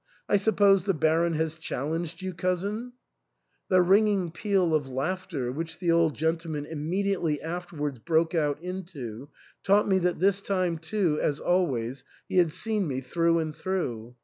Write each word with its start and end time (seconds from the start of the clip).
I 0.27 0.35
suppose 0.37 0.85
the 0.85 0.95
Baron 0.95 1.33
has 1.33 1.57
challenged 1.57 2.23
you, 2.23 2.33
cousin?" 2.33 2.93
The 3.69 3.83
ringing 3.83 4.31
peal 4.31 4.73
of 4.73 4.89
laughter 4.89 5.51
which 5.51 5.77
the 5.77 5.91
old 5.91 6.15
gentleman 6.15 6.65
im 6.65 6.89
mediately 6.89 7.39
afterwards 7.39 7.99
broke 7.99 8.33
out 8.33 8.59
into 8.63 9.29
taught 9.61 9.87
me 9.87 9.99
that 9.99 10.17
this 10.19 10.41
time 10.41 10.79
too, 10.79 11.19
as 11.21 11.39
always, 11.39 12.03
he 12.27 12.37
had 12.39 12.51
seen 12.51 12.87
me 12.87 12.99
through 13.01 13.37
and 13.37 13.55
through. 13.55 14.15